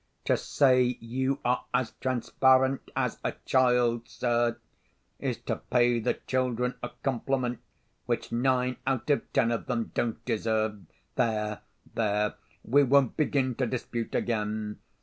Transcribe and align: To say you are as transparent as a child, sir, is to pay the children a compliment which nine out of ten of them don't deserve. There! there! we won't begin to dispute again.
To 0.25 0.35
say 0.35 0.97
you 0.99 1.39
are 1.45 1.65
as 1.75 1.91
transparent 2.01 2.89
as 2.95 3.19
a 3.23 3.33
child, 3.45 4.09
sir, 4.09 4.57
is 5.19 5.37
to 5.41 5.57
pay 5.57 5.99
the 5.99 6.15
children 6.15 6.73
a 6.81 6.89
compliment 7.03 7.59
which 8.07 8.31
nine 8.31 8.77
out 8.87 9.07
of 9.11 9.31
ten 9.31 9.51
of 9.51 9.67
them 9.67 9.91
don't 9.93 10.25
deserve. 10.25 10.81
There! 11.17 11.61
there! 11.93 12.33
we 12.63 12.81
won't 12.81 13.15
begin 13.15 13.53
to 13.57 13.67
dispute 13.67 14.15
again. 14.15 14.79